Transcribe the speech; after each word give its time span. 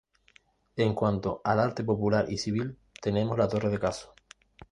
En 0.77 0.95
cuanto 0.95 1.41
al 1.43 1.59
arte 1.59 1.83
popular 1.83 2.25
y 2.27 2.39
civil, 2.39 2.75
tenemos 2.99 3.37
la 3.37 3.47
torre 3.47 3.69
de 3.69 3.77
Cazo. 3.77 4.15